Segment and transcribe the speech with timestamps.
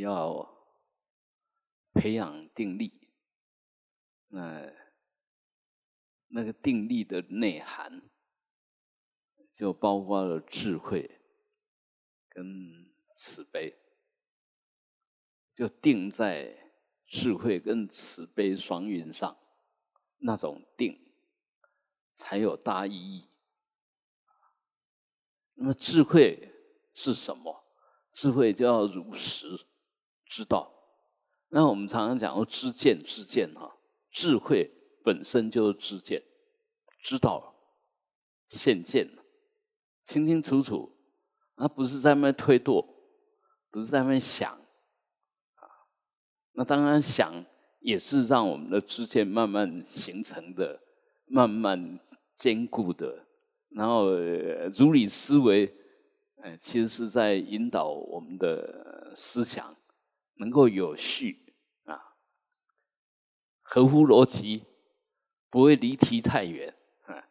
[0.00, 0.48] 要
[1.92, 3.10] 培养定力，
[4.28, 4.72] 那
[6.28, 8.10] 那个定力的内涵，
[9.50, 11.20] 就包括了智慧
[12.28, 13.78] 跟慈悲，
[15.52, 16.72] 就定在
[17.06, 19.38] 智慧跟慈悲双运上，
[20.18, 21.14] 那种定
[22.12, 23.28] 才有大意义。
[25.54, 26.52] 那么智慧
[26.92, 27.64] 是什么？
[28.10, 29.66] 智慧就要如实
[30.34, 30.68] 知道。
[31.50, 33.76] 那我们常常讲说知见，知见哈，
[34.10, 34.68] 智慧
[35.04, 36.20] 本身就是知见，
[37.00, 37.54] 知道
[38.48, 39.08] 现见
[40.02, 40.90] 清清楚楚，
[41.54, 42.84] 而不是在那推堕，
[43.70, 45.62] 不是在那想啊。
[46.54, 47.44] 那当然想
[47.78, 50.80] 也是让我们的知见慢慢形成的，
[51.26, 52.00] 慢慢
[52.34, 53.24] 坚固的。
[53.68, 54.10] 然后
[54.76, 55.72] 如理思维，
[56.42, 59.76] 哎，其实是在引导我们的思想
[60.34, 62.16] 能够有序啊，
[63.62, 64.64] 合乎逻辑，
[65.48, 67.28] 不会离题太远啊。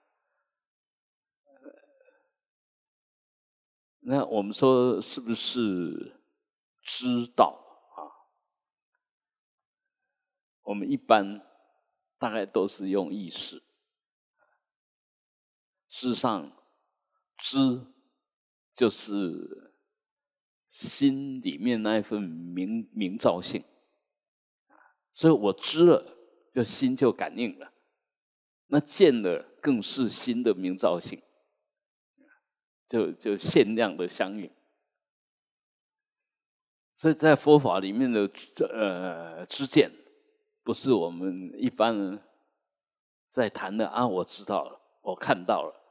[3.99, 6.21] 那我们说是不是
[6.81, 7.59] 知道
[7.95, 8.27] 啊？
[10.63, 11.45] 我们一般
[12.17, 13.63] 大概都是用意识。
[15.87, 16.51] 事实上，
[17.37, 17.85] 知
[18.73, 19.72] 就是
[20.73, 23.63] 心里面那一份明明照性，
[25.11, 26.17] 所以我知了，
[26.51, 27.71] 就心就感应了。
[28.65, 31.21] 那见了，更是心的明照性，
[32.87, 34.49] 就就限量的相应。
[36.91, 38.27] 所以在佛法里面的
[38.67, 39.91] 呃知见，
[40.63, 42.19] 不是我们一般人
[43.27, 45.81] 在谈的啊，我知道了，我看到了。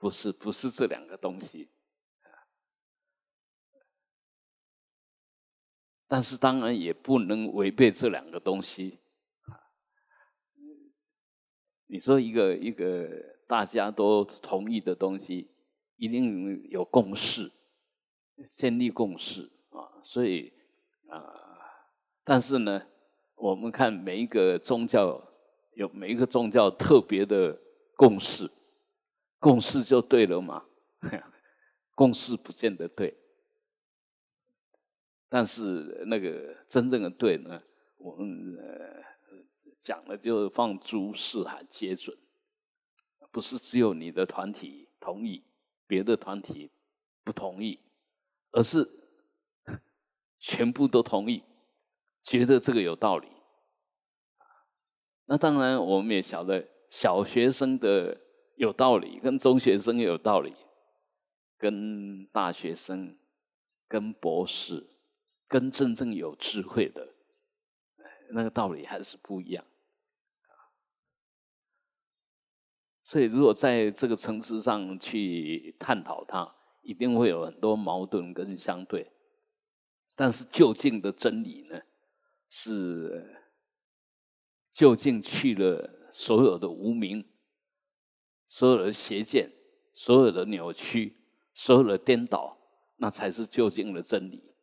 [0.00, 1.70] 不是，不是这两个东西，
[6.14, 9.00] 但是当然也不能违背这两个东西。
[11.86, 13.10] 你说一个一个
[13.48, 15.50] 大家都同意的东西，
[15.96, 17.50] 一定有共识，
[18.46, 19.90] 建立共识啊。
[20.04, 20.52] 所以
[21.08, 21.20] 啊，
[22.22, 22.86] 但是呢，
[23.34, 25.20] 我们看每一个宗教
[25.72, 27.60] 有每一个宗教特别的
[27.96, 28.48] 共识。
[29.40, 30.64] 共识就对了嘛？
[31.96, 33.12] 共识不见得对，
[35.28, 37.62] 但是那个真正的对呢，
[37.96, 39.02] 我们呃
[39.80, 42.16] 讲了就放诸四海皆准，
[43.30, 45.42] 不是只有你的团体同意，
[45.86, 46.70] 别的团体
[47.22, 47.80] 不同意，
[48.50, 48.88] 而是
[50.38, 51.42] 全部都同意，
[52.22, 53.28] 觉得这个有道理。
[55.26, 58.20] 那当然，我们也晓得小学生的。
[58.56, 60.54] 有道理，跟中学生有道理，
[61.58, 63.18] 跟大学生、
[63.88, 64.86] 跟博士、
[65.54, 67.14] 跟真正有智慧的，
[68.30, 69.64] 那个道理还是不一样。
[73.04, 79.12] 所以，如果在这个层次上去探讨它，一定会有很多矛盾跟相对。
[80.16, 81.80] 但是，究竟的真理呢，
[82.48, 83.40] 是
[84.72, 87.24] 究竟去了所有的无名。
[88.48, 89.52] 所有的邪见，
[89.92, 91.16] 所有的扭曲，
[91.52, 92.58] 所有的颠倒，
[92.96, 94.53] 那才是究竟的真理。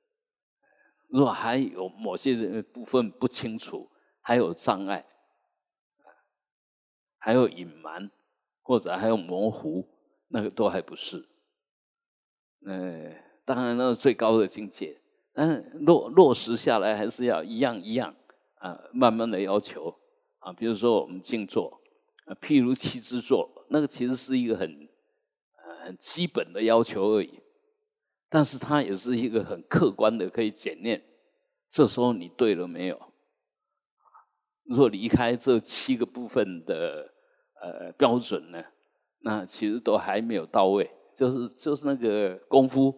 [1.11, 3.89] 如果还有某些部分不清楚，
[4.21, 5.05] 还有障碍，
[7.17, 8.09] 还有隐瞒，
[8.61, 9.87] 或者还有模糊，
[10.29, 11.27] 那个都还不是。
[12.65, 13.13] 呃，
[13.43, 15.01] 当然那是最高的境界，
[15.33, 18.15] 但落落实下来还是要一样一样
[18.59, 19.93] 啊，慢慢的要求
[20.39, 20.53] 啊。
[20.53, 21.81] 比如说我们静坐，
[22.25, 23.49] 啊，譬如七支坐。
[23.73, 24.89] 那个其实是一个很
[25.55, 27.40] 呃很基本的要求而已，
[28.31, 31.03] 但是它也是一个很客观的可以检验。
[31.69, 32.99] 这时候你对了没有？
[34.63, 37.11] 如果离开这七个部分的
[37.61, 38.63] 呃标准呢，
[39.19, 42.97] 那其实都还没有到位，就是就是那个功夫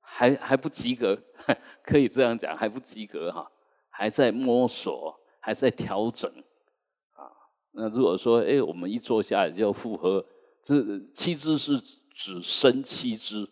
[0.00, 1.16] 还还不及格，
[1.84, 3.48] 可以这样讲还不及格哈，
[3.88, 6.28] 还在摸索，还在调整
[7.12, 7.30] 啊。
[7.70, 10.24] 那如果说，哎，我们一坐下来就要复合，
[10.60, 13.48] 这七支是指身七支，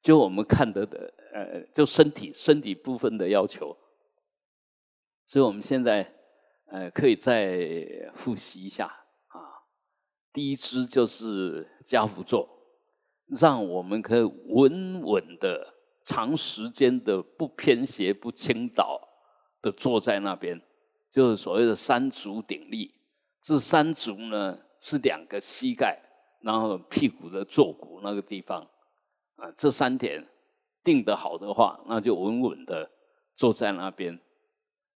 [0.00, 3.76] 就我们看得的，呃，就身体身体部分的要求。
[5.26, 6.14] 所以我们现在，
[6.66, 9.36] 呃，可以再复习一下啊。
[10.32, 12.48] 第一支就是家福坐，
[13.26, 15.74] 让我们可以稳稳的、
[16.04, 19.00] 长时间的、不偏斜、不倾倒
[19.60, 20.58] 的坐在那边，
[21.10, 22.94] 就是所谓的三足鼎立。
[23.42, 26.00] 这三足呢是两个膝盖，
[26.42, 28.66] 然后屁股的坐骨那个地方，
[29.38, 30.28] 啊，这三点
[30.84, 32.90] 定得好的话，那就稳稳的
[33.34, 34.20] 坐在那边。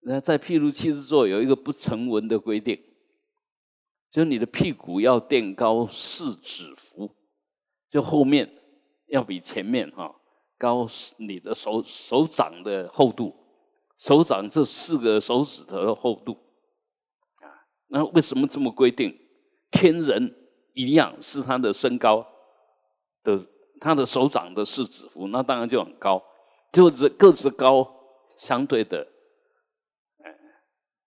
[0.01, 2.81] 那在譬如七十座有一个不成文的规定，
[4.09, 7.13] 就你的屁股要垫高四指幅，
[7.89, 8.49] 就后面
[9.07, 10.15] 要比前面哈
[10.57, 10.87] 高
[11.17, 13.35] 你的手手掌的厚度，
[13.97, 16.31] 手掌这四个手指头的厚度
[17.41, 17.67] 啊。
[17.87, 19.17] 那为什么这么规定？
[19.69, 20.33] 天人
[20.73, 22.25] 一样是他的身高
[23.21, 23.37] 的，
[23.79, 26.23] 他的手掌的四指幅，那当然就很高，
[26.71, 27.89] 就是个子高，
[28.37, 29.07] 相对的。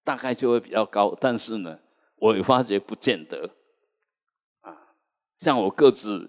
[0.04, 1.78] 大概就会比较高，但是呢，
[2.16, 3.48] 我也发觉不见得，
[4.62, 4.96] 啊，
[5.36, 6.28] 像我个子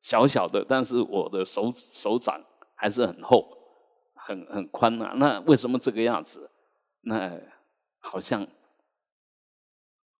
[0.00, 2.40] 小小的，但是我的手手掌
[2.76, 3.44] 还是很厚，
[4.14, 5.14] 很很宽啊。
[5.16, 6.48] 那为什么这个样子？
[7.00, 7.36] 那
[7.98, 8.46] 好像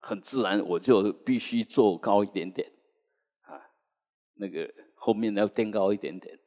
[0.00, 2.68] 很自然，我就必须做高一点点，
[3.42, 3.62] 啊，
[4.34, 4.68] 那个
[4.98, 6.38] 后面要垫高一点点，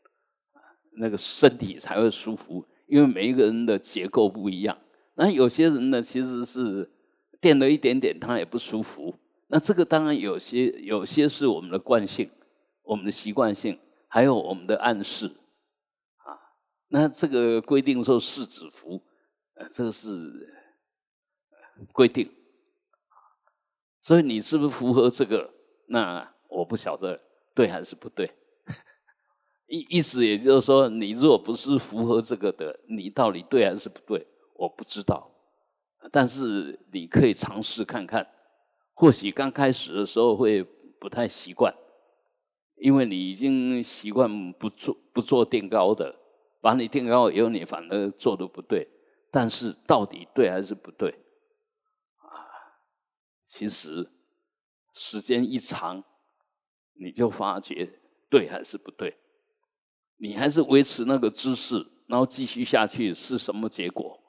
[0.98, 4.78] 那个身体才会舒服，因为每一个人的结构不一样。
[5.16, 6.90] 那有些人呢，其实是
[7.40, 9.16] 垫了一点点，他也不舒服。
[9.48, 12.30] 那这个当然有些有些是我们的惯性、
[12.84, 13.78] 我们的习惯性，
[14.08, 15.28] 还有我们的暗示
[16.18, 16.38] 啊。
[16.90, 19.02] 那这个规定说四指服，
[19.56, 20.08] 呃，这个是
[21.92, 22.30] 规定
[24.00, 25.54] 所以你是不是符合这个？
[25.88, 27.20] 那我不晓得
[27.54, 28.32] 对还是不对。
[29.72, 34.28] 意意思也就是说，你如果不是符合这个的，你到底对还是不对？
[34.56, 35.32] 我不知道，
[36.12, 38.28] 但是你可以尝试看看，
[38.94, 40.62] 或许刚开始的时候会
[41.00, 41.74] 不太习惯，
[42.76, 46.14] 因为你已经习惯不做不做垫高的，
[46.60, 48.88] 把你垫高以后，你反而做的不对。
[49.32, 51.10] 但是到底对还是不对？
[52.18, 52.52] 啊，
[53.42, 54.12] 其实
[54.94, 56.04] 时间一长，
[57.00, 57.90] 你就发觉
[58.30, 59.18] 对还是不对。
[60.22, 64.20] 你还是维持那个姿势，然后继续下去是什么结果？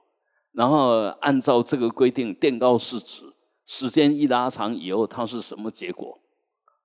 [0.52, 3.30] 然后按照这个规定垫高四指，
[3.66, 6.18] 时间一拉长以后，它是什么结果？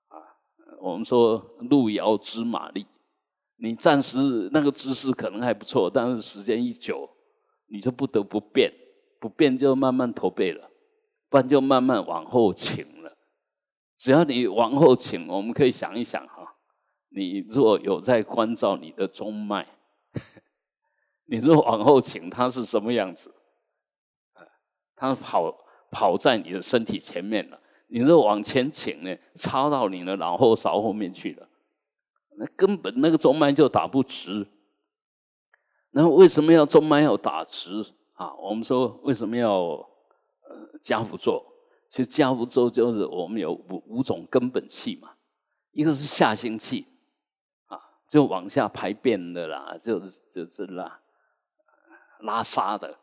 [0.09, 0.19] 啊，
[0.81, 1.38] 我们说
[1.69, 2.86] 路遥知马力，
[3.57, 7.09] 你暂时那个姿势可能还不错，但是时间一久，
[7.69, 8.69] 你就不得不变，
[9.21, 10.69] 不变就慢慢驼背了，
[11.30, 13.18] 不然就慢慢往后倾了。
[13.98, 16.27] 只要你往后倾，我们可以想一想，
[17.18, 19.68] 你若有在关照你的中脉，
[21.25, 23.34] 你若往后倾，它是什么样子？
[24.96, 25.52] 它跑
[25.90, 31.50] 跑在你的身体前面了，你若往前倾呢，插到你的脑后勺后面去了，
[32.38, 34.48] 那根本那个中脉就打不直。
[35.90, 37.84] 那为什么要中脉要打直
[38.14, 38.31] 啊？
[38.36, 41.44] 我们说为什么要呃加福坐？
[41.90, 45.16] 其实加福坐就是我们有五五种根本气嘛，
[45.72, 46.86] 一个是下行气，
[48.07, 51.01] 就往下排便的啦，就是就是拉
[52.21, 52.98] 拉沙的，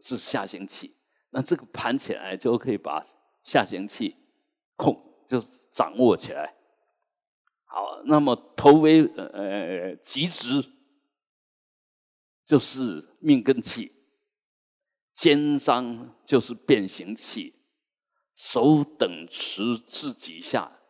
[0.00, 0.94] 是下行气。
[1.30, 3.04] 那这个盘起来就可以把
[3.42, 4.16] 下行气
[4.76, 4.96] 控
[5.26, 5.38] 就
[5.70, 6.54] 掌握起来。
[7.64, 10.64] 好，那么头为呃极直，
[12.42, 13.92] 就是命根气；
[15.12, 17.52] 肩章就是变形气；
[18.34, 20.80] 手等持自己下，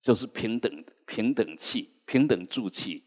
[0.00, 3.04] 就是平等平等气、平等住气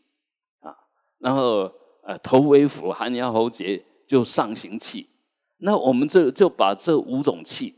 [0.60, 0.70] 啊。
[1.18, 5.10] 然后呃头为腹，含腰喉结就上行气。
[5.58, 7.76] 那我们这就把这五种气，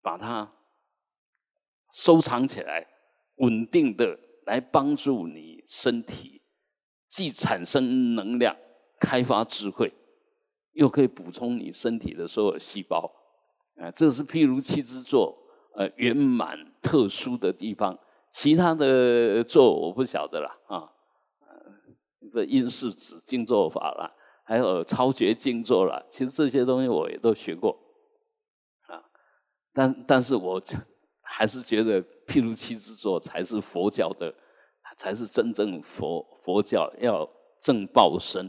[0.00, 0.52] 把它
[1.92, 2.86] 收藏起来，
[3.36, 6.42] 稳定的来帮助你身体，
[7.08, 8.56] 既产生能量，
[9.00, 9.92] 开发智慧，
[10.72, 13.10] 又可以补充你身体的所有细胞。
[13.76, 15.36] 啊，这是譬如七之座，
[15.76, 17.96] 呃，圆满特殊的地方。
[18.38, 20.88] 其他的座我不晓得了啊，
[22.32, 24.14] 呃，因是指静坐法了。
[24.44, 27.76] 还有超绝静坐了，其实这些东西我也都学过，
[28.86, 29.02] 啊，
[29.72, 30.62] 但但是我
[31.20, 34.32] 还是觉得譬如七之坐才是佛教的，
[34.96, 37.28] 才是真正佛佛教要
[37.60, 38.48] 正报身，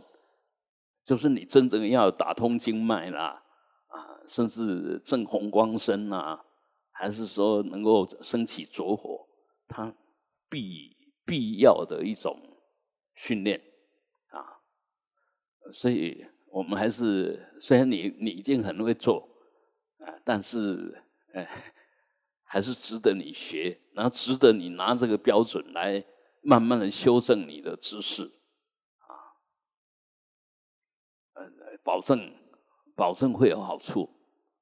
[1.04, 3.44] 就是你真正要打通经脉啦，
[3.88, 6.46] 啊，甚至正红光身啊，
[6.92, 9.26] 还是说能够升起着火，
[9.70, 9.96] 它
[10.50, 12.38] 必必要的一种
[13.16, 13.62] 训练
[14.32, 14.60] 啊。
[15.72, 19.30] 所以我们还是，虽然你你已经很会做，
[20.00, 21.02] 啊，但是，
[21.34, 21.48] 哎，
[22.44, 26.04] 还是值得你学，然后值得你拿这个标准来
[26.42, 28.24] 慢慢的修正你的知识，
[28.98, 29.14] 啊，
[31.36, 31.48] 呃，
[31.84, 32.34] 保证
[32.96, 34.10] 保证会有好处。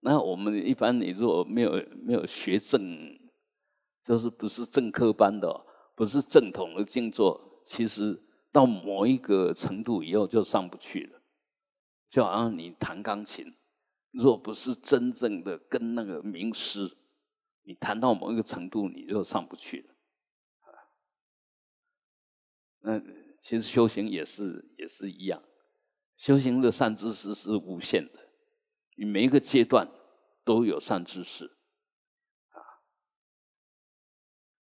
[0.02, 1.72] 那我们一般你如果没有
[2.04, 3.18] 没有学正，
[4.08, 8.24] 就是不是正科班的，不是正统的静坐，其实。
[8.50, 11.22] 到某一个程度以后就上不去了，
[12.10, 13.54] 就好像你弹钢琴，
[14.12, 16.98] 若不是真正的跟那个名师，
[17.64, 19.94] 你弹到某一个程度，你就上不去了。
[20.62, 20.74] 啊
[22.80, 23.00] 那
[23.38, 25.44] 其实修行也是也是一样，
[26.16, 28.30] 修行的善知识是无限的，
[28.96, 29.88] 你每一个阶段
[30.44, 31.57] 都有善知识。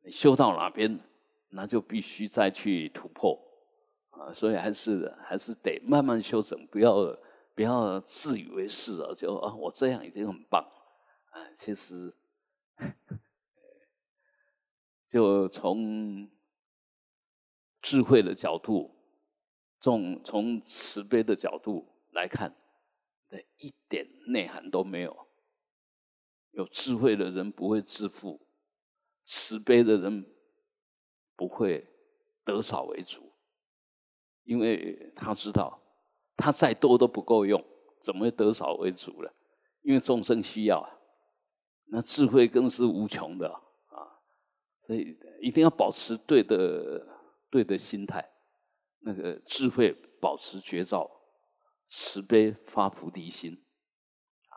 [0.05, 0.99] 你修到哪边，
[1.49, 3.35] 那就必须再去突破
[4.11, 4.31] 啊！
[4.31, 7.17] 所以还是还是得慢慢修整，不要
[7.55, 9.11] 不要自以为是啊！
[9.15, 10.61] 就啊，我这样已经很棒
[11.31, 11.49] 啊！
[11.55, 12.13] 其实，
[15.07, 16.29] 就从
[17.81, 18.93] 智慧的角度，
[19.79, 22.55] 从从慈悲的角度来看，
[23.27, 25.25] 这一点内涵都没有。
[26.51, 28.44] 有智慧的人不会自负。
[29.25, 30.25] 慈悲的人
[31.35, 31.85] 不会
[32.45, 33.33] 得少为主，
[34.43, 35.81] 因为他知道
[36.37, 37.61] 他再多都不够用，
[37.99, 39.33] 怎么会得少为主了？
[39.81, 40.89] 因为众生需要啊，
[41.87, 44.21] 那智慧更是无穷的啊！
[44.79, 47.05] 所以一定要保持对的
[47.49, 48.31] 对的心态，
[48.99, 49.91] 那个智慧
[50.21, 51.09] 保持绝招，
[51.83, 53.63] 慈悲发菩提心
[54.49, 54.53] 啊！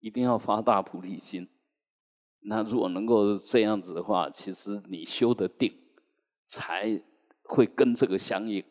[0.00, 1.48] 一定要发大菩提心。
[2.48, 5.76] 那如果能够这样子的话，其实你修的定
[6.44, 7.02] 才
[7.42, 8.64] 会跟这个相应，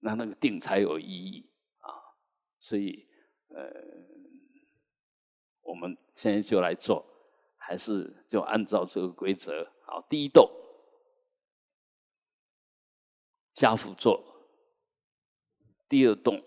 [0.00, 2.18] 那那个定才有意义啊。
[2.58, 3.06] 所以，
[3.48, 3.72] 呃，
[5.60, 7.06] 我们现在就来做，
[7.56, 9.72] 还是就按照这个规则。
[9.86, 10.50] 好，第一动，
[13.52, 14.20] 家父做；
[15.88, 16.42] 第二动，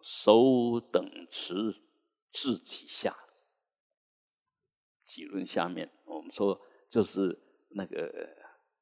[0.00, 1.80] 手等持
[2.32, 3.16] 自己下。
[5.14, 8.12] 几轮下面，我们说就是那个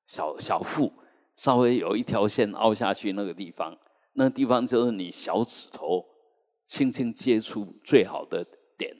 [0.06, 0.90] 小小腹，
[1.34, 3.78] 稍微有一条线凹下去那个地方，
[4.14, 6.02] 那个地方就是你小指头
[6.64, 8.42] 轻轻接触最好的
[8.78, 8.96] 点。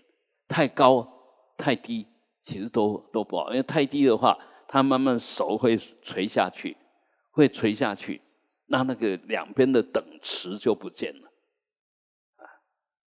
[0.47, 1.09] 太高
[1.57, 2.07] 太低
[2.43, 6.77] 其实都都不好，因为太低的话，它慢慢手会垂下去，
[7.31, 8.21] 会垂下去，
[8.67, 11.33] 那那个两边的等持就不见了。
[12.37, 12.45] 啊，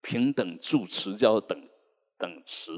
[0.00, 1.68] 平等住持叫等
[2.16, 2.72] 等持。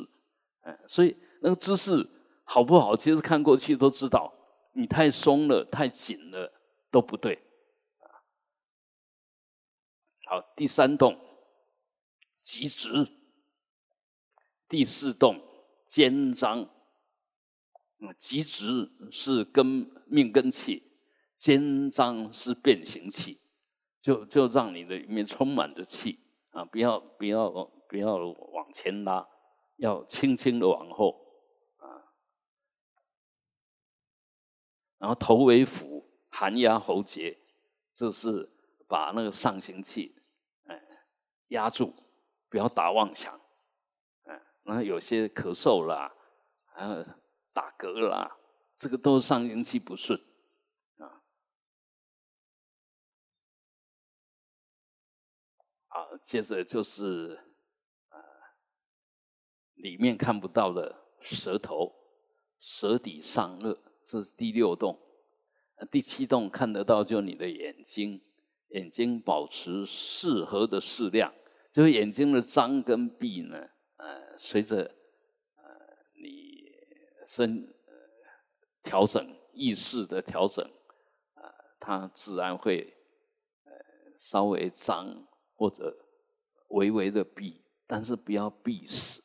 [0.87, 2.09] 所以那个姿势
[2.45, 2.97] 好不好？
[2.97, 4.33] 其实看过去都知道，
[4.73, 6.53] 你太松了、太紧了
[6.91, 7.39] 都不对。
[10.27, 11.19] 好，第三动
[12.43, 13.09] 极直，
[14.69, 15.41] 第四动
[15.87, 16.69] 肩张。
[18.01, 20.83] 嗯，极直是根命根气，
[21.37, 23.41] 肩张是变形气，
[24.01, 26.19] 就就让你的里面充满着气
[26.51, 26.65] 啊！
[26.65, 27.51] 不要不要
[27.89, 29.27] 不要往前拉。
[29.79, 31.17] 要轻轻的往后
[34.99, 37.39] 然后头为腹，含压喉结，
[37.93, 38.51] 这是
[38.87, 40.15] 把那个上行气
[40.65, 40.83] 哎
[41.49, 41.95] 压住，
[42.49, 43.41] 不要打妄想，
[44.25, 46.15] 嗯，然后有些咳嗽啦，
[46.67, 47.05] 还有
[47.53, 48.37] 打嗝啦，
[48.77, 50.21] 这个都是上行气不顺
[50.99, 51.23] 啊。
[56.23, 57.45] 接着就是。
[59.79, 61.95] 里面看不到的舌头，
[62.59, 63.79] 舌底上颚，
[64.09, 64.99] 这是第六洞。
[65.91, 68.23] 第七洞看得到，就你的眼睛，
[68.69, 71.31] 眼睛保持适合的适量，
[71.71, 74.83] 就是眼睛的张跟闭呢，呃，随着
[75.57, 75.63] 呃
[76.15, 76.73] 你
[77.27, 77.93] 身呃
[78.83, 80.65] 调整意识的调整，
[81.35, 82.95] 啊，它自然会
[83.65, 83.73] 呃
[84.17, 85.95] 稍微张或者
[86.69, 89.23] 微微的闭，但是不要闭死。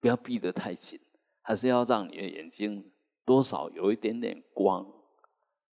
[0.00, 1.00] 不要闭得太紧，
[1.40, 2.92] 还是要让你的眼睛
[3.24, 4.86] 多少有一点点光，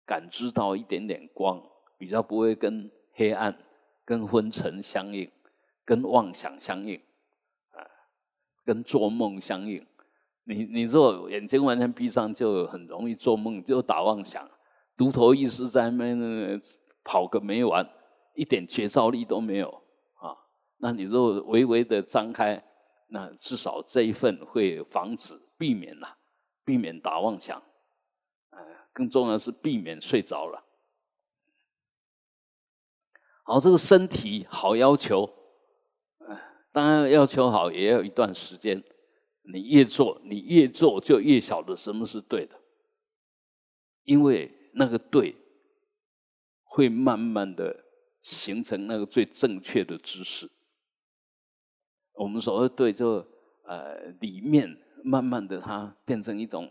[0.05, 1.61] 感知到一点点光，
[1.97, 3.57] 比较不会跟黑暗、
[4.05, 5.29] 跟昏沉相应，
[5.83, 6.95] 跟妄想相应，
[7.71, 7.85] 啊，
[8.65, 9.85] 跟做梦相应。
[10.43, 14.49] 你你若眼睛完全闭上，就很容易做梦，就打妄想，
[14.97, 16.59] 独头意识在那边
[17.03, 17.87] 跑个没完，
[18.35, 19.69] 一点觉照力都没有
[20.19, 20.35] 啊。
[20.77, 22.63] 那你若微微的张开。
[23.13, 26.15] 那至少这一份会防止、避免了，
[26.63, 27.61] 避免打妄想，
[28.51, 28.59] 呃，
[28.93, 30.63] 更重要的是避免睡着了。
[33.43, 35.31] 好，这个身体好要求，
[36.71, 38.83] 当然要求好也要一段时间。
[39.43, 42.55] 你越做，你越做就越晓得什么是对的，
[44.03, 45.35] 因为那个对，
[46.63, 47.83] 会慢慢的
[48.21, 50.49] 形成那个最正确的知识。
[52.13, 53.25] 我们所谓对，就
[53.63, 56.65] 呃里面慢慢的它变成一种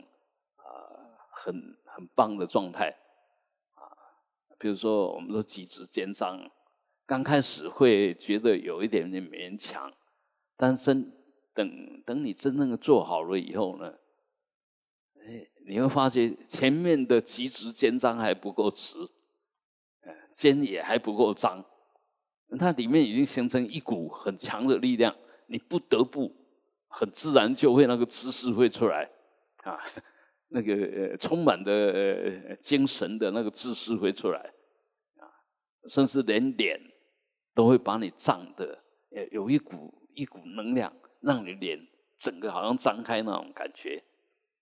[0.57, 0.63] 啊
[1.33, 2.97] 很很棒的状态。
[3.75, 3.83] 啊，
[4.59, 6.51] 比如说我们说脊直肩张，
[7.07, 9.93] 刚开始会觉得有一点点勉强，
[10.57, 11.13] 但真
[11.53, 13.95] 等等你真正的做好了以后呢，
[15.17, 18.97] 哎，你会发觉前面的极直肩章还不够直，
[20.33, 21.65] 肩也还不够张，
[22.59, 25.15] 它里面已经形成一股很强的力量，
[25.47, 26.33] 你不得不
[26.91, 29.11] 很自然就会那个姿势会出来
[29.65, 29.81] 啊，
[30.53, 34.39] 那个充满的精神的那个姿势会出来
[35.17, 35.25] 啊，
[35.87, 36.79] 甚至连脸。
[37.53, 38.79] 都会把你胀的，
[39.11, 41.79] 呃，有一股一股能量，让你脸
[42.17, 44.03] 整个好像张开那种感觉。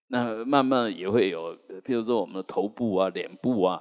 [0.09, 1.55] 那慢慢也会有，
[1.85, 3.81] 比如说我们的头部啊、脸部啊，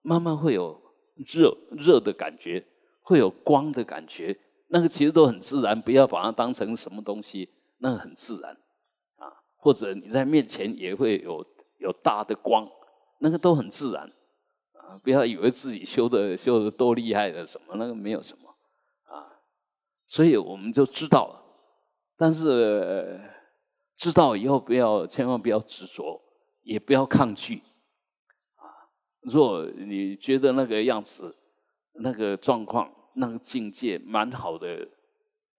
[0.00, 0.80] 慢慢会有
[1.16, 2.64] 热热的感觉，
[3.02, 4.34] 会有光的感觉。
[4.68, 7.50] 那个其实都很自然，不要把它当成什么东西，
[7.86, 8.50] 那很自然
[9.16, 9.30] 啊。
[9.56, 11.46] 或者你在面前也会有
[11.78, 12.68] 有大的光，
[13.20, 14.12] 那个都很自然
[14.72, 14.98] 啊。
[15.04, 18.50] 不要以为自己修的修的多厉害的什么，那个没有什么。
[19.04, 19.38] 啊
[20.04, 21.42] 所以我们就知道了，
[22.16, 23.20] 但是
[23.96, 26.20] 知道以后不要，千万不要执着，
[26.62, 27.62] 也不要抗拒，
[28.54, 28.86] 啊！
[29.22, 31.36] 若你觉得那个样子、
[31.94, 34.88] 那个状况、那个境界蛮好的，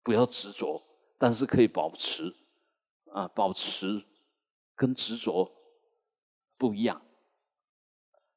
[0.01, 0.81] 不要执着，
[1.17, 2.35] 但是可以保持，
[3.11, 4.03] 啊，保持
[4.75, 5.51] 跟执着
[6.57, 7.01] 不一样，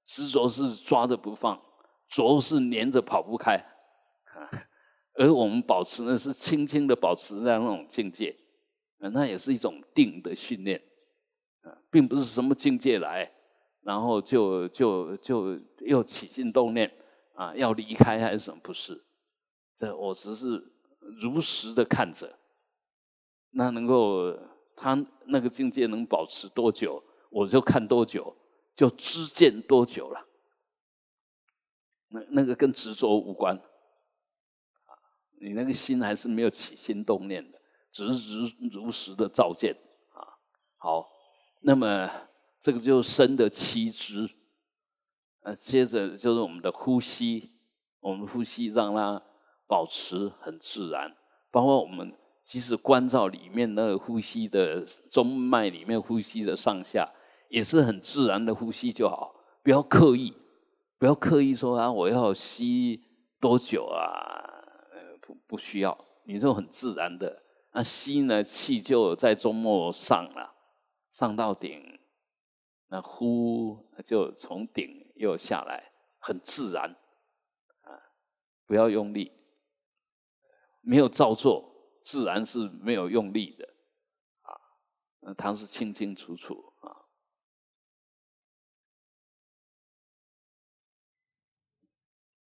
[0.05, 1.61] 执着是抓着不放，
[2.07, 3.57] 着是黏着跑不开，
[4.25, 4.67] 啊。
[5.15, 8.35] 而我们保持呢，是轻轻的保持在那种境界，
[8.99, 10.83] 那也是一种定的训练，
[11.91, 13.31] 并不是什么境界来，
[13.83, 16.91] 然后就就就又起心动念，
[17.35, 18.61] 啊，要离开还是什么？
[18.63, 19.05] 不是，
[19.77, 20.73] 这我只是
[21.21, 22.39] 如实的看着，
[23.51, 24.33] 那能够
[24.77, 28.37] 他那个境界能保持多久，我就看多久，
[28.75, 30.27] 就知见多久了，
[32.09, 33.61] 那那个跟执着无关。
[35.43, 37.59] 你那个心还是没有起心动念的，
[37.91, 39.75] 只是如如实的照见
[40.13, 40.37] 啊。
[40.77, 41.09] 好，
[41.63, 42.11] 那么
[42.59, 44.29] 这个就生的七支，
[45.43, 47.53] 呃，接着就是我们的呼吸，
[48.01, 49.23] 我们呼吸让它
[49.67, 51.17] 保持很自然，
[51.51, 52.15] 包括我们
[52.51, 57.09] 即使关照里面那个呼吸的中脉里面呼吸的上下，
[57.49, 60.35] 也是很自然的呼吸就好，不要刻意，
[60.99, 63.05] 不要刻意说啊，我要吸
[63.39, 64.49] 多久啊。
[65.47, 67.41] 不需要，你就很自然的。
[67.73, 70.53] 那吸呢，气就在中末上了，
[71.09, 72.01] 上到顶，
[72.89, 76.97] 那呼就从顶又下来，很自然
[77.83, 77.95] 啊，
[78.67, 79.31] 不要用力，
[80.81, 81.70] 没有照做，
[82.01, 83.75] 自然是没有用力的
[84.43, 84.53] 啊。
[85.21, 87.07] 那它是清清楚楚啊，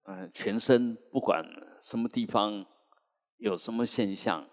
[0.04, 1.44] 嗯，全身不管
[1.80, 2.66] 什么地方。
[3.38, 4.48] 有什么现象，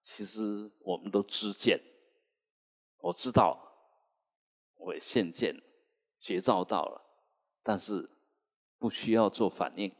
[0.00, 1.82] 其实我们都知见。
[2.98, 3.72] 我知道，
[4.76, 5.60] 我现见，
[6.20, 7.02] 觉照到了，
[7.62, 8.10] 但是
[8.76, 9.92] 不需要做反应。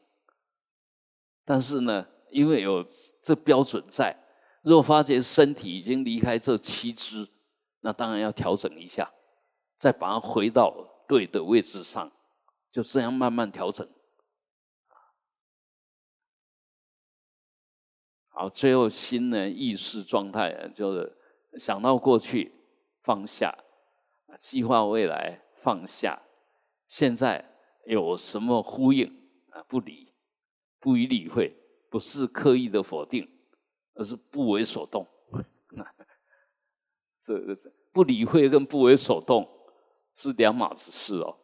[1.42, 2.84] 但是呢，因为有
[3.22, 4.14] 这标准在，
[4.62, 7.28] 若发觉身体已经离开这七支，
[7.80, 9.12] 那当然要调整一下，
[9.76, 12.10] 再把它回到对的位置上，
[12.70, 13.88] 就这样慢慢调整。
[18.28, 21.16] 好，最后心呢，意识状态，就是
[21.58, 22.52] 想到过去
[23.02, 23.56] 放下，
[24.36, 26.22] 计划未来放下，
[26.86, 29.06] 现在有什么呼应
[29.50, 29.62] 啊？
[29.64, 30.12] 不理，
[30.78, 31.56] 不予理会，
[31.90, 33.28] 不是刻意的否定，
[33.98, 35.06] 而是不为所动。
[37.20, 39.46] 这这不理会跟不为所动
[40.14, 41.36] 是两码子事哦。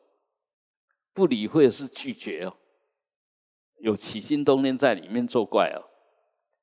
[1.13, 2.57] 不理会是拒绝哦，
[3.79, 5.91] 有起心动念在里面作怪哦。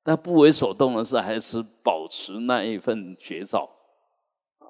[0.03, 3.69] 但不为所动的是，还是保持那一份绝招
[4.57, 4.65] 啊，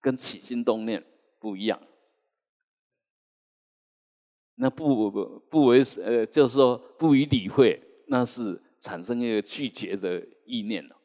[0.00, 1.04] 跟起心动念
[1.38, 1.80] 不一样。
[4.56, 11.00] 那不不不为呃，就是说不予理会，那是产生一个拒绝的意念了。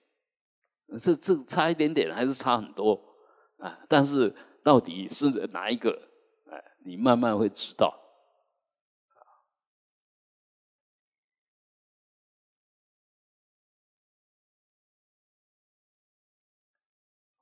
[1.00, 3.16] 这这差一点点，还是差很多
[3.60, 3.80] 啊？
[3.88, 6.12] 但是到底是哪一个？
[6.52, 7.98] 哎，你慢慢会知道。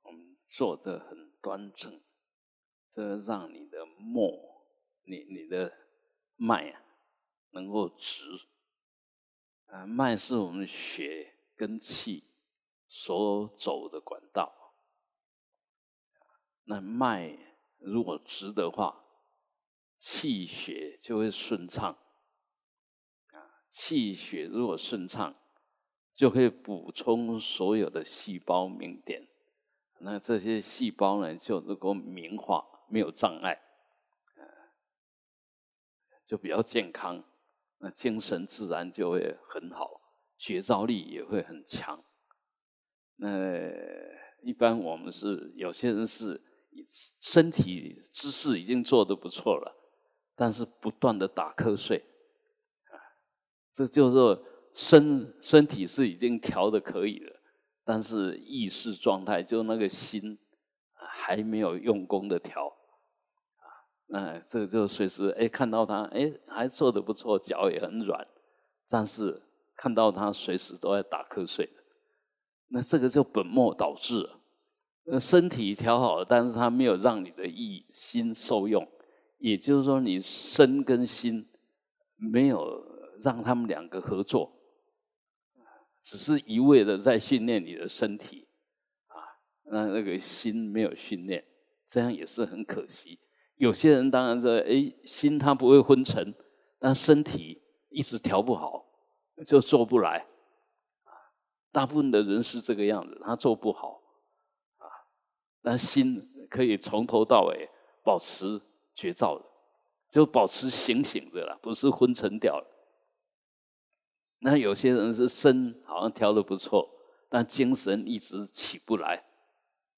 [0.02, 2.00] 我们坐得很端正，
[2.88, 4.38] 这让你的脉，
[5.02, 5.72] 你你的
[6.36, 6.80] 脉啊，
[7.50, 8.22] 能够直。
[9.68, 12.24] 啊，脉是我们血跟气
[12.86, 14.74] 所走的管道。
[16.64, 17.38] 那脉
[17.78, 19.04] 如果直的话，
[19.96, 21.96] 气血就会顺畅，
[23.32, 25.34] 啊，气血如果顺畅，
[26.14, 29.28] 就可以补充所有的细胞明点，
[29.98, 33.60] 那这些细胞呢就能够明化，没有障碍，
[36.24, 37.24] 就比较健康，
[37.78, 40.00] 那精神自然就会很好，
[40.36, 42.02] 觉照力也会很强。
[43.16, 43.70] 那
[44.42, 46.40] 一般我们是有些人是
[47.20, 49.76] 身体姿势已经做得不错了，
[50.36, 52.04] 但是不断的打瞌睡，
[52.86, 52.94] 啊，
[53.72, 57.40] 这就是身身体是已经调的可以了，
[57.84, 60.38] 但是意识状态就那个心
[60.94, 62.77] 还没有用功的调，
[64.12, 68.26] 哎，这个就随时哎看到他哎还做的不错，脚也很软，
[68.88, 69.42] 但是
[69.76, 71.68] 看到他随时都在打瞌睡。
[72.68, 74.40] 那这个就本末倒置了。
[75.10, 78.86] 那身体调好了，但是他没有让你的意心受用，
[79.38, 81.48] 也就是说，你身跟心
[82.16, 82.84] 没有
[83.22, 84.52] 让他们两个合作，
[85.98, 88.48] 只是一味的在训练你的身体
[89.06, 89.16] 啊，
[89.70, 91.42] 那那个心没有训练，
[91.86, 93.18] 这样也是很可惜。
[93.58, 96.34] 有些人当然说，哎，心他不会昏沉，
[96.78, 98.86] 但身体一直调不好，
[99.44, 100.26] 就做不来。
[101.70, 104.00] 大部分的人是这个样子，他做不好，
[104.78, 104.86] 啊，
[105.62, 107.68] 那心可以从头到尾
[108.02, 108.60] 保持
[108.94, 109.44] 觉照的，
[110.08, 112.66] 就保持醒醒的了，不是昏沉掉了。
[114.38, 116.88] 那有些人是身好像调的不错，
[117.28, 119.24] 但精神一直起不来，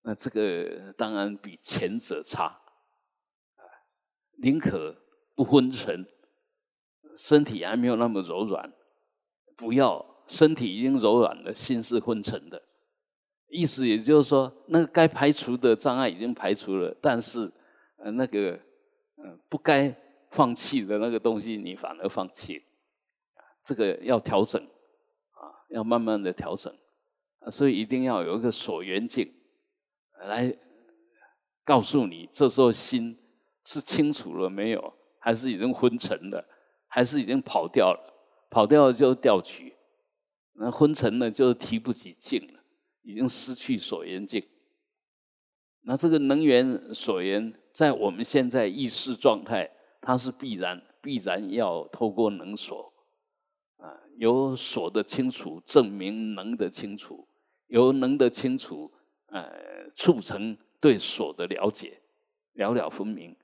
[0.02, 2.58] 那这个当然比前者差，
[4.42, 4.96] 宁可
[5.34, 6.06] 不昏沉，
[7.16, 8.72] 身体还没有那么柔软，
[9.56, 10.06] 不要。
[10.26, 12.62] 身体已经柔软了，心是昏沉的，
[13.48, 17.50] 意思也就是说，那个该排除的障碍已经排除了，但是
[17.96, 18.52] 呃那个
[19.16, 19.92] 呃不该
[20.30, 22.62] 放弃的那个东西，你反而放弃，
[23.64, 26.72] 这个要调整啊，要慢慢的调整，
[27.50, 29.34] 所以一定要有一个锁缘境
[30.28, 30.56] 来
[31.64, 33.18] 告诉你，这时候心
[33.64, 36.44] 是清楚了没有，还是已经昏沉了，
[36.86, 38.14] 还是已经跑掉了，
[38.50, 39.74] 跑掉了就掉局。
[40.54, 42.60] 那昏沉呢，就提不起劲了，
[43.02, 44.44] 已经失去所缘境。
[45.82, 49.70] 那这个能源所缘，在我们现在意识状态，
[50.00, 52.92] 它是必然必然要透过能所
[53.78, 57.26] 啊，有所的清楚，证明能的清楚，
[57.68, 58.92] 由能的清楚，
[59.28, 62.02] 呃，促成对所的了解，
[62.52, 63.34] 了了分明。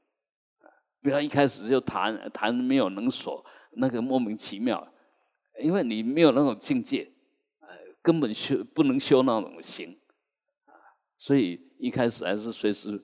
[1.07, 4.85] 不要一开始就谈谈没有能所，那个莫名其妙。
[5.61, 7.09] 因为你没有那种境界，
[7.61, 7.69] 呃，
[8.03, 9.97] 根本修不能修那种行，
[10.65, 10.75] 啊，
[11.17, 13.01] 所以一开始还是随时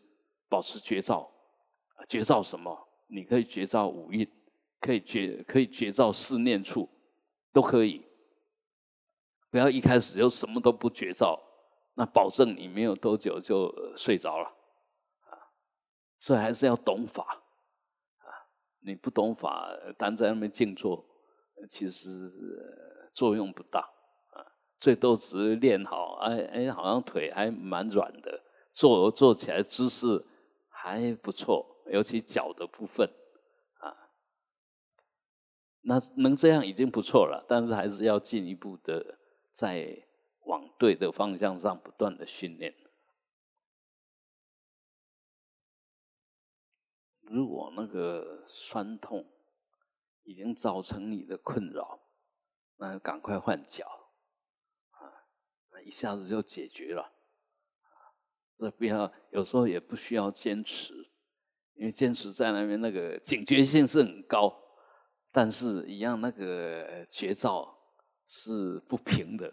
[0.49, 1.31] 保持觉照，
[2.09, 2.89] 觉照什么？
[3.07, 4.29] 你可以觉照五蕴，
[4.81, 6.89] 可以觉可以觉照四念处，
[7.53, 8.05] 都可以。
[9.49, 11.41] 不要一开始就什么都不觉照，
[11.95, 14.49] 那保证你没有多久就睡着了，
[15.31, 15.39] 啊，
[16.19, 17.41] 所以还是要懂法，
[18.85, 21.05] 你不懂法，单在那边静坐。
[21.69, 22.09] 其实
[23.15, 23.81] 作用不大
[24.33, 24.43] 啊，
[24.81, 28.43] 最多只是练好，哎哎，好像腿还蛮软的，
[28.73, 30.25] 坐坐起来姿势
[30.69, 33.09] 还不错，尤其脚的部分
[33.79, 34.11] 啊，
[35.83, 39.19] 那能这样已经不错了，但是还是要进一步的
[39.53, 40.05] 在
[40.47, 42.75] 往对的方向上不断的训练。
[47.33, 49.27] 如果那个酸痛。
[50.25, 51.99] 已经造成你的困扰，
[52.77, 53.85] 那赶快换脚
[54.93, 55.27] 啊！
[55.73, 58.15] 那一下子就解决了啊！
[58.57, 60.95] 这不要，有时候也不需要坚持，
[61.75, 64.63] 因为坚持在那边那个警觉性是很高，
[65.33, 67.77] 但是一样那个绝招
[68.25, 69.53] 是不平的，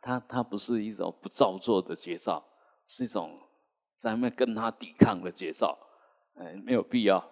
[0.00, 2.48] 它它不是一种不照做的绝招，
[2.86, 3.48] 是一种
[3.96, 5.76] 在那边跟他抵抗的绝招，
[6.34, 7.30] 哎，没有必要。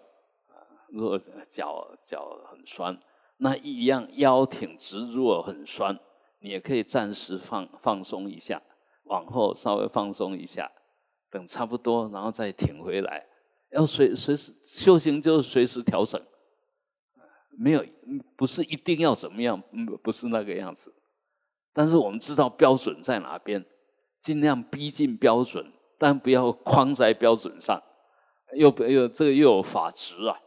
[0.89, 2.99] 如果脚脚很酸，
[3.39, 5.07] 那一样腰挺直。
[5.11, 5.99] 如果很酸，
[6.41, 8.61] 你也可以暂时放放松一下，
[9.05, 10.71] 往后稍微放松一下，
[11.31, 13.27] 等差不多，然后再挺回来。
[13.71, 16.21] 要随随时修行，就是随时调整，
[17.57, 17.85] 没有
[18.37, 19.63] 不是一定要怎么样，
[20.03, 20.93] 不是那个样子。
[21.73, 23.65] 但是我们知道标准在哪边，
[24.19, 27.81] 尽量逼近标准，但不要 框在标准上。
[28.55, 30.41] 又不又这个又有法执啊。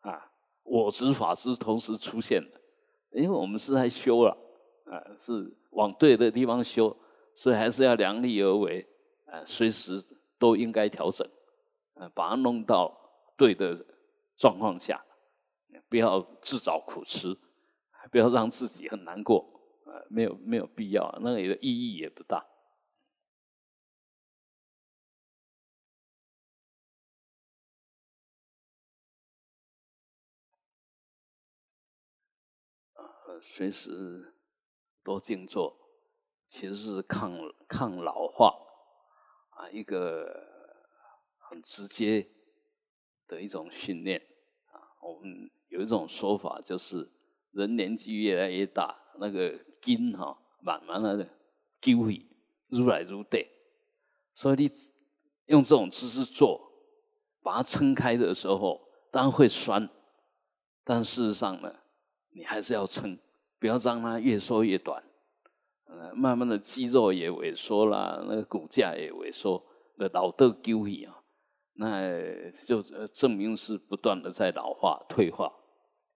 [0.00, 0.30] 啊
[0.62, 2.60] 我执法是同时出现的，
[3.12, 4.36] 因为我们是在修了，
[4.84, 6.96] 啊，是往对的地方修，
[7.36, 8.84] 所以还是要量力而为，
[9.26, 10.02] 啊，随时
[10.38, 11.24] 都应该调整，
[11.94, 12.92] 啊，把它弄到
[13.36, 13.84] 对的
[14.36, 15.04] 状况下，
[15.88, 17.36] 不要自找苦吃，
[18.10, 19.46] 不要让自己很难过，
[19.84, 22.44] 啊，没有没有必要，那个的意义也不大。
[33.40, 34.34] 随时
[35.02, 35.76] 多静坐，
[36.46, 37.36] 其实是抗
[37.68, 38.54] 抗老化
[39.50, 40.28] 啊，一个
[41.38, 42.28] 很直接
[43.26, 44.20] 的一种训练
[44.70, 44.80] 啊。
[45.02, 47.10] 我们有一种说法，就是
[47.52, 51.28] 人年纪越来越大，那个筋哈慢慢的
[51.80, 52.26] 丢回，
[52.68, 53.48] 如来如对。
[54.34, 54.68] 所以你
[55.46, 56.72] 用这种姿势做，
[57.42, 59.88] 把它撑开的时候，当然会酸，
[60.84, 61.74] 但事实上呢，
[62.30, 63.18] 你还是要撑。
[63.58, 65.02] 不要让它越缩越短，
[65.88, 69.64] 嗯，慢慢的肌肉也萎缩了，那个骨架也萎缩，
[69.96, 71.22] 那老豆丢一啊，
[71.74, 75.52] 那就证明是不断的在老化退化。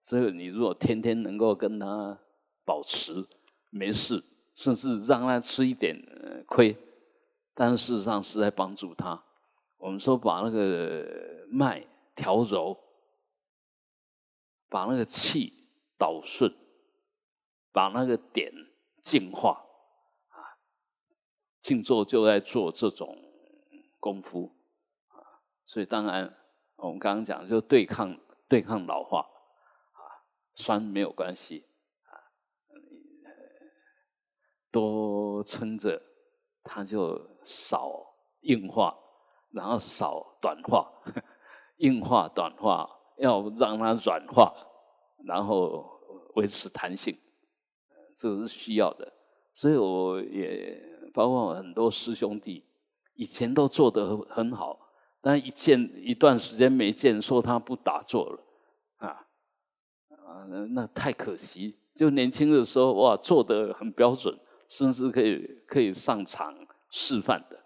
[0.01, 2.19] 所以你如果天天能够跟他
[2.65, 3.25] 保持
[3.69, 4.23] 没事，
[4.55, 5.95] 甚至让他吃一点
[6.47, 6.75] 亏，
[7.53, 9.23] 但事实上是在帮助他。
[9.77, 11.05] 我们说把那个
[11.49, 11.83] 脉
[12.15, 12.77] 调柔，
[14.69, 15.53] 把那个气
[15.97, 16.51] 导顺。
[17.71, 18.51] 把那个点
[19.01, 19.65] 净化
[20.29, 20.59] 啊，
[21.61, 23.17] 静坐就在做这种
[23.99, 24.55] 功夫
[25.07, 26.35] 啊，所以当然
[26.75, 29.21] 我们刚刚讲就对抗对抗老化
[29.93, 30.01] 啊，
[30.53, 31.65] 酸没有关系
[32.03, 32.11] 啊，
[34.71, 36.01] 多撑着
[36.63, 38.97] 它就少硬化，
[39.51, 40.91] 然后少短化，
[41.77, 44.53] 硬化短化要让它软化，
[45.25, 45.99] 然后
[46.35, 47.17] 维持弹性。
[48.21, 49.11] 这是需要的，
[49.51, 50.79] 所以我也
[51.11, 52.63] 包括很多师兄弟，
[53.15, 54.79] 以前都做得很好，
[55.19, 58.43] 但一见一段时间没见，说他不打坐了，
[58.97, 59.27] 啊
[60.09, 61.79] 啊，那太可惜。
[61.95, 66.55] 就年轻的时候哇，做得很标准，甚至可以可以上场
[66.91, 67.59] 示范的，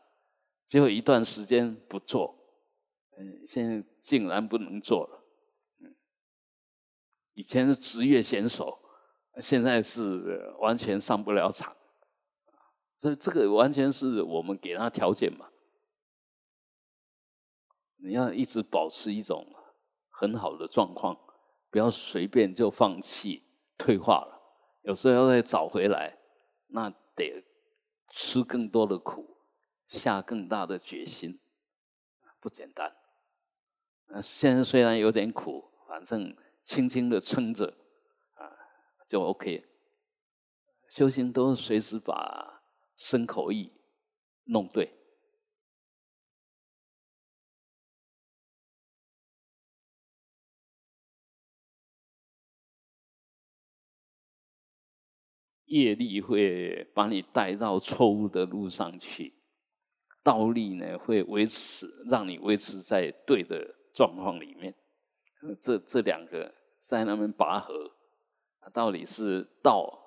[0.65, 2.33] 结果一段时间不做，
[3.17, 5.23] 嗯，现在竟然不能做了，
[5.81, 5.93] 嗯，
[7.33, 8.79] 以前是职业选手。
[9.39, 11.75] 现在是完全上不了场，
[12.97, 15.49] 所以这个完全是我们给他条件嘛。
[17.97, 19.47] 你要一直保持一种
[20.09, 21.19] 很好的状况，
[21.69, 23.43] 不要随便就放弃、
[23.77, 24.41] 退化了。
[24.83, 26.17] 有时候要再找回来，
[26.67, 27.43] 那得
[28.09, 29.37] 吃更多的苦，
[29.87, 31.39] 下更大的决心，
[32.39, 32.95] 不简单。
[34.21, 37.73] 现在虽然有点苦，反正轻轻的撑着。
[39.07, 39.63] 就 OK，
[40.89, 42.63] 修行都随时把
[42.95, 43.71] 身口意
[44.45, 44.91] 弄对，
[55.65, 59.35] 业力会把你带到错误的路上去，
[60.23, 64.73] 道力呢会维持，让你维持在对的状况里面。
[65.61, 67.94] 这这两个在那边拔河。
[68.73, 69.97] 到底是道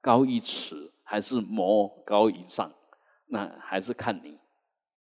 [0.00, 2.72] 高一尺，还是魔高一丈？
[3.26, 4.38] 那还是看你，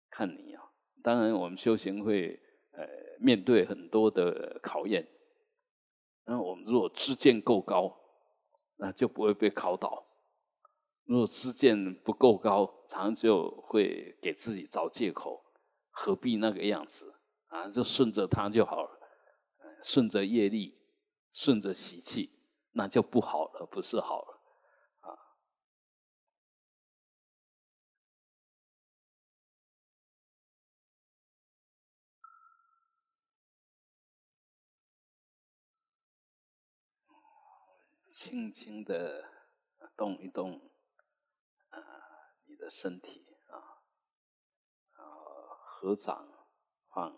[0.09, 0.63] 看你啊！
[1.01, 2.39] 当然，我们修行会
[2.71, 2.87] 呃
[3.19, 5.05] 面对很多的考验。
[6.25, 7.93] 那我们如果知见够高，
[8.77, 10.05] 那就不会被考倒；
[11.05, 15.43] 如果知见不够高，常就会给自己找借口，
[15.89, 17.13] 何必那个样子
[17.47, 17.69] 啊？
[17.69, 18.89] 就顺着它就好了，
[19.81, 20.77] 顺着业力，
[21.33, 22.29] 顺着习气。
[22.75, 24.41] 那就不好了，不是好了
[25.01, 25.37] 啊！
[37.99, 39.29] 轻轻的
[39.95, 40.71] 动一动
[41.69, 41.79] 啊，
[42.45, 43.85] 你的身体啊，
[44.93, 45.05] 啊，
[45.67, 46.47] 合掌
[46.89, 47.15] 放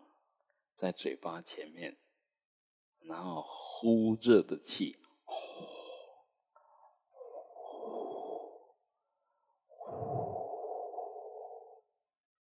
[0.75, 1.97] 在嘴巴前面，
[2.99, 5.04] 然后呼热的气。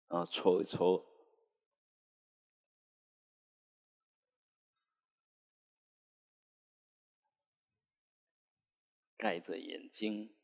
[0.10, 1.04] 啊，搓一搓，
[9.18, 10.36] 盖着眼睛，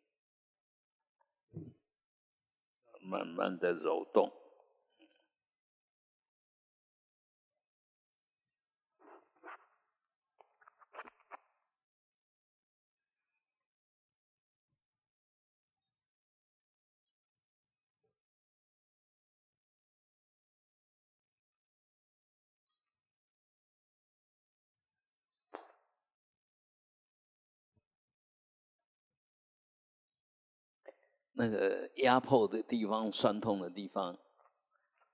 [2.99, 4.38] 慢慢的揉动。
[31.39, 34.19] 那个压迫的地方、酸痛的地方，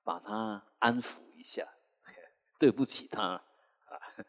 [0.03, 1.75] 把它安抚一下。
[2.57, 3.43] 对不起他啊，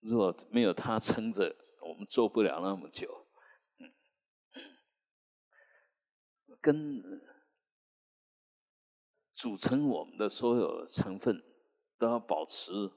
[0.00, 3.26] 如果没有他撑着，我们做不了那么久。
[6.60, 7.02] 跟
[9.32, 11.42] 组成我们的所有成分
[11.98, 12.92] 都要保持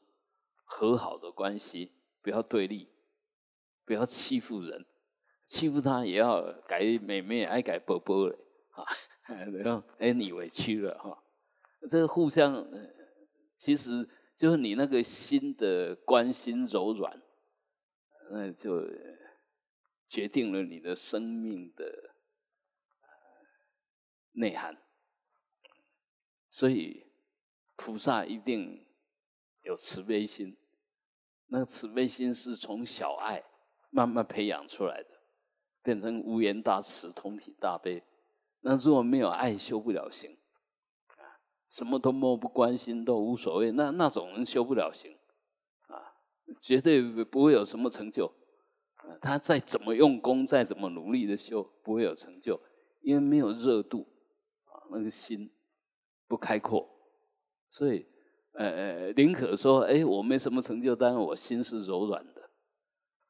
[0.66, 2.95] 和好的关系，不要对立，
[3.86, 4.86] 不要欺负人，
[5.44, 8.38] 欺负他也要改妹妹爱改波波嘞
[8.72, 8.84] 啊，
[9.64, 11.24] 然后 哎你委屈了哈，
[11.90, 12.68] 这个互相
[13.56, 17.22] 其实就是你那个心的关心柔软，
[18.32, 18.82] 那就
[20.08, 22.12] 决定了你的生命的。
[24.38, 24.78] 内涵，
[26.50, 27.08] 所以
[27.78, 28.86] 菩萨一定
[29.62, 30.58] 有慈悲心。
[31.48, 33.42] 那慈悲心是从小爱
[33.90, 35.10] 慢慢培养出来的，
[35.82, 38.04] 变成无言大慈、同体大悲。
[38.62, 40.38] 那如果没有爱，修不了行
[41.18, 43.72] 啊，什么都漠不关心，都无所谓。
[43.72, 45.18] 那那种人修不了行
[45.88, 46.18] 啊，
[46.62, 48.34] 绝对不会有什么成就。
[49.22, 52.60] 他再怎么用功，再怎么努力的修，不会有成就，
[53.02, 54.08] 因为没有热度。
[54.66, 55.52] 啊那个心
[56.28, 56.88] 不开阔，
[57.70, 58.08] 所以
[58.54, 62.35] 呃呃，宁可说哎，我没什么成就，但是我心是柔软的，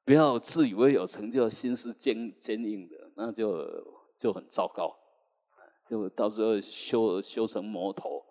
[0.06, 3.68] 不要自以为有成就，心是坚坚硬的，那就
[4.18, 4.96] 就很糟糕，
[5.86, 8.24] 就到时候修修成魔头。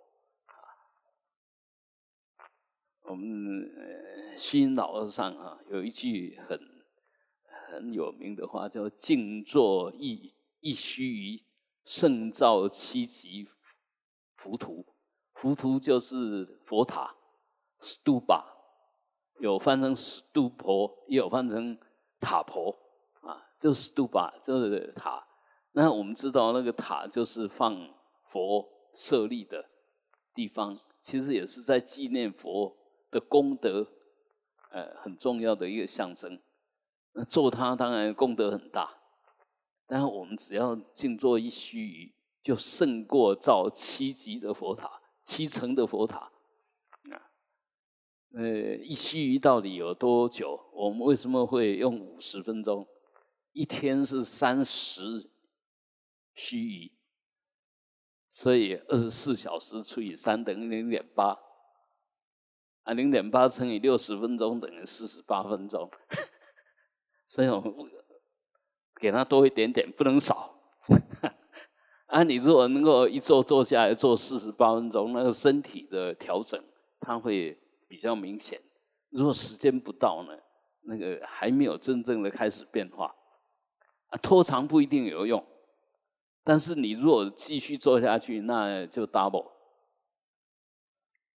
[3.03, 6.59] 我们虚云老和尚啊，有一句很
[7.45, 11.43] 很有名的话，叫“静坐一一须臾”。
[11.85, 13.47] 胜造七级
[14.37, 14.87] 浮屠，
[15.35, 17.15] 浮屠就是佛塔
[17.79, 18.43] ，stupa，
[19.39, 21.79] 有翻成 stupa，也有翻成
[22.21, 22.77] 塔婆
[23.21, 25.27] 啊，就是杜巴就是塔。
[25.73, 27.77] 那我们知道那个塔就是放
[28.27, 29.69] 佛设立的
[30.33, 32.77] 地方，其实也是在纪念佛
[33.11, 33.87] 的功德，
[34.71, 36.41] 呃，很重要的一个象征。
[37.13, 38.99] 那做它当然功德很大。
[39.87, 44.91] 但是我们只要静坐一须臾，就胜过造七级的佛塔、
[45.23, 46.31] 七层的佛塔。
[48.37, 50.61] 呃，一须臾到底有多久？
[50.73, 52.87] 我们为什么会用五十分钟？
[53.53, 55.31] 一天是三十
[56.35, 56.93] 须臾，
[58.29, 61.39] 所以二十四小时除以三等于零点八
[62.83, 65.91] 啊，零点八乘以六十分钟等于四十八分钟。
[67.27, 67.73] 所以我们。
[69.01, 70.55] 给他多一点点，不能少。
[72.07, 76.59] 啊，你如果能够一坐坐下来坐四十八分钟，那个身体的调整
[77.01, 77.59] 它会
[77.95, 78.61] 比较明显。
[79.11, 80.37] 如果时间不到呢，
[80.81, 83.15] 那个还没有真正的开始变化。
[84.09, 85.47] 啊，拖长不一定有用，
[86.43, 89.47] 但是你如果继续做下去，那就 double。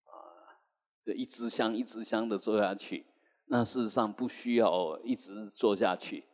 [0.06, 0.58] 啊，
[1.00, 3.06] 这一支香一支香的做下去，
[3.46, 6.26] 那事实上不需要一直做下去。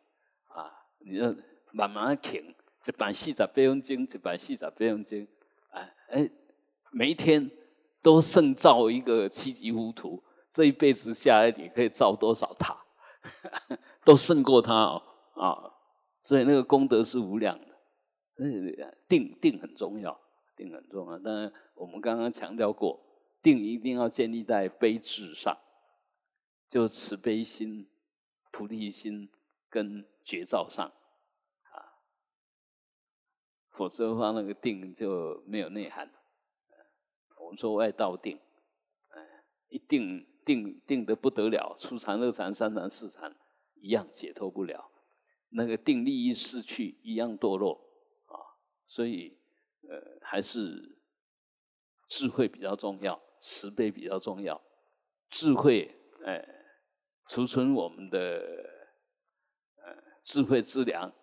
[0.45, 1.35] 啊你要
[1.73, 2.55] 慢慢停，
[2.87, 5.27] 一百四十八分钟，一百四十八分钟，
[5.71, 6.31] 哎哎，
[6.93, 7.51] 每一天
[8.03, 12.77] 都胜造一个七级浮屠，这一辈子下来，你可以造多少塔，
[14.05, 15.01] 都胜过他哦
[15.33, 15.73] 啊！
[16.21, 17.65] 所以那个功德是无量的。
[19.07, 20.19] 定定很重要，
[20.55, 21.17] 定很重要。
[21.17, 22.99] 当然，我们刚刚强调过，
[23.41, 25.57] 定一定要建立在悲智上，
[26.69, 27.89] 就慈悲心、
[28.51, 29.29] 菩提心
[29.69, 30.05] 跟。
[30.25, 31.99] 绝招上，啊，
[33.71, 36.09] 否则的话，那个定就没有内涵。
[37.53, 38.39] 们说外道定，
[39.09, 43.35] 哎，一定定定的不得了，初禅、二禅、三禅、四禅
[43.75, 44.89] 一样解脱不了。
[45.49, 47.79] 那个定利益失去，一样堕落
[48.25, 48.35] 啊。
[48.85, 49.37] 所以，
[49.87, 50.97] 呃，还是
[52.07, 54.61] 智慧比较重要，慈悲比较重要。
[55.29, 56.45] 智慧，哎，
[57.27, 58.19] 储存我们的。
[59.85, 61.13] 呃智慧之粮，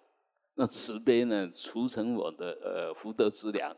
[0.56, 1.50] 那慈悲呢？
[1.54, 3.74] 储存我的呃福德之粮，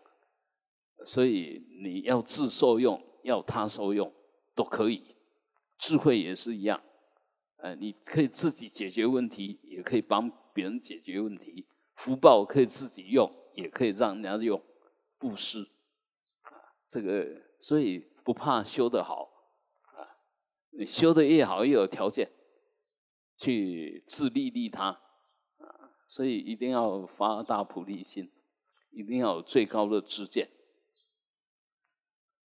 [1.05, 4.13] 所以你要自受用，要他受用
[4.55, 5.17] 都可以。
[5.79, 6.81] 智慧也是一样，
[7.57, 11.67] 呃，你可以自己解决问题，也可以帮别人解决问题。
[11.97, 14.63] 福报可以自己用，也可以让人家用，
[15.19, 15.69] 布施
[16.43, 16.55] 啊。
[16.89, 17.27] 这个
[17.59, 19.29] 所以不怕修得好
[19.87, 20.23] 啊，
[20.71, 22.31] 你修的越好，越有条件
[23.37, 25.01] 去自利利他
[25.59, 25.91] 啊。
[26.07, 28.31] 所以一定要发大菩提心，
[28.93, 30.49] 一定要有最高的知见。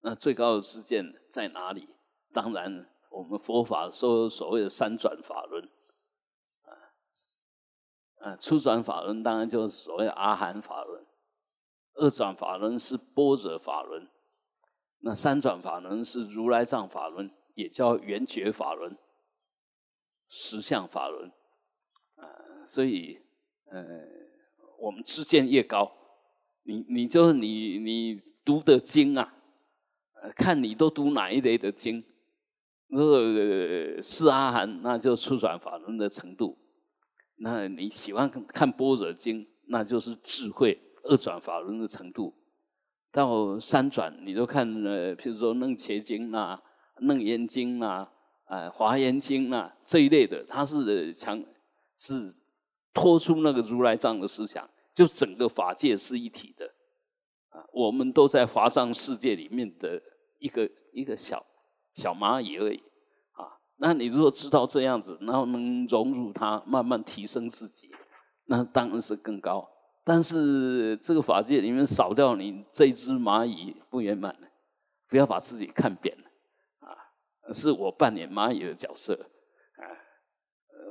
[0.06, 1.88] 那最高的知见在哪里？
[2.32, 5.68] 当然，我们佛法说所谓的三转法轮
[6.62, 6.70] 啊，
[8.18, 11.04] 啊，初转法轮当然就是所谓阿含法轮，
[11.94, 14.08] 二转法轮是般若法轮，
[15.00, 18.96] 那三转法轮是如来藏法轮，也叫圆觉法轮、
[20.28, 21.32] 实相法轮。
[22.14, 23.18] 呃，所以
[23.72, 23.82] 呃，
[24.78, 25.90] 我们知见越高，
[26.62, 29.34] 你你就是你你读的经啊，
[30.34, 32.04] 看你都读哪一类的经。
[32.88, 33.20] 如果
[34.00, 36.56] 是阿含，那就初转法轮的程度；
[37.38, 42.34] 那你喜欢看般若经，那就是智慧二转法轮的程度。
[43.10, 46.60] 到三转，你就看呃，譬如说《楞伽经》呐，
[47.06, 48.06] 《楞严经》呐，
[48.44, 51.42] 啊，《华严经》呐这一类的，它是强
[51.96, 52.30] 是
[52.92, 56.70] 托出那个如来藏的思想，就整个法界是一体的
[57.72, 60.00] 我们都在华藏世界里面的
[60.38, 61.44] 一个一个小。
[61.94, 62.76] 小蚂蚁而已，
[63.32, 67.90] 啊，那你如果知道这样子，然后能融入它，慢慢提升自己，
[68.44, 69.66] 那当然是更高。
[70.04, 74.48] 但是这个法界里面少掉你这只蚂蚁不圆满了，
[75.08, 76.24] 不要把自己看扁了，
[76.80, 76.92] 啊，
[77.50, 79.14] 是我扮演蚂蚁的角色，
[79.78, 79.88] 啊，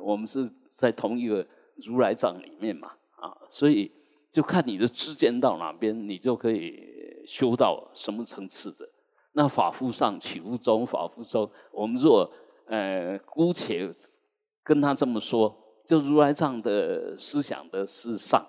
[0.01, 0.43] 我们是
[0.75, 1.45] 在同一个
[1.85, 3.91] 如来藏里面嘛，啊，所以
[4.35, 6.77] 就看你的知见到哪边，你就可以
[7.25, 8.85] 修到什么层次的。
[9.31, 11.49] 那法夫上，取夫中，法夫中。
[11.71, 12.29] 我们若
[12.65, 13.89] 呃姑且
[14.61, 15.57] 跟他这么说，
[15.87, 18.45] 就如来藏的思想的是上，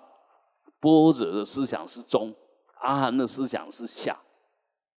[0.81, 2.35] 波若的思想是中，
[2.81, 4.19] 阿含的思想是下。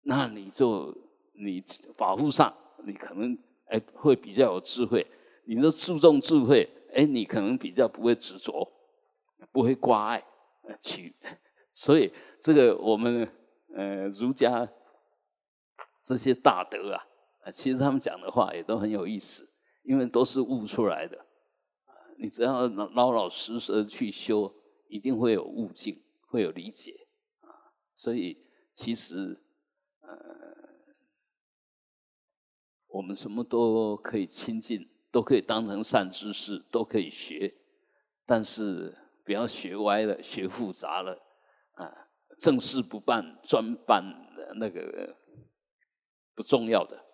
[0.04, 0.96] 那你就
[1.34, 1.62] 你
[1.98, 2.50] 法夫上，
[2.86, 3.36] 你可能
[3.66, 5.06] 哎会比较有智慧。
[5.44, 8.66] 你说注重智慧，哎，你可能比较不会执着，
[9.52, 10.24] 不会挂碍
[10.76, 11.14] 取。
[11.72, 13.28] 所以这个我们
[13.74, 14.68] 呃儒家。
[16.00, 17.06] 这些大德啊，
[17.40, 19.52] 啊，其实他们讲的话也都很有意思，
[19.82, 21.26] 因为都是悟出来的。
[22.16, 24.54] 你只要老老实实去修，
[24.86, 27.08] 一定会有悟境，会有理解
[27.40, 27.76] 啊。
[27.94, 28.42] 所以
[28.72, 29.38] 其实，
[30.00, 30.08] 呃，
[32.86, 37.54] 我们什么都可以亲近，都可以当成善知识，都可以学，
[38.24, 38.96] 但是
[39.28, 41.12] 不要学歪了， 学复杂了
[41.72, 41.92] 啊。
[42.40, 44.02] 正事不办，专办
[44.54, 45.14] 那个。
[46.34, 47.04] 不重要的，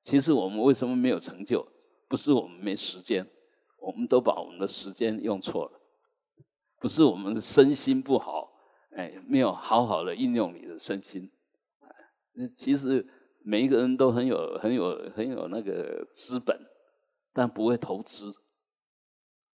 [0.00, 1.64] 其实我们为什么没有成就？
[2.08, 3.24] 不是我们没时间，
[3.78, 5.80] 我们都把我们的时间用错了。
[6.80, 8.50] 不是我们身心不好，
[8.96, 11.30] 哎，没有好好的运用你的身心。
[12.32, 13.06] 那其实
[13.44, 16.58] 每一个人都很有、很有、很有那个资本，
[17.34, 18.34] 但不会投资。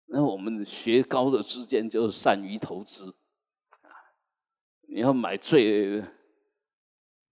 [0.05, 3.15] 那我们学高的之间就善于投资
[3.81, 3.89] 啊！
[4.87, 6.03] 你要买最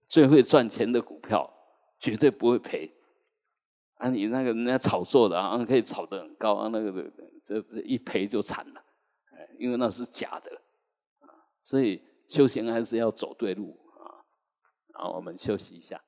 [0.07, 1.49] 最会赚钱的股票。
[1.99, 2.93] 绝对不会赔，
[3.93, 4.09] 啊！
[4.09, 7.09] 你那个人家炒作的啊，可以炒得很高啊，那个
[7.41, 8.83] 这这一赔就惨了，
[9.31, 10.61] 哎，因为那是假的，
[11.21, 14.19] 啊，所以修行还是要走对路啊。
[14.95, 16.03] 好，我们休息一下。